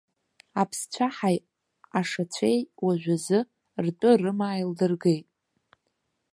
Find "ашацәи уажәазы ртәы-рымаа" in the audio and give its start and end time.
1.99-4.55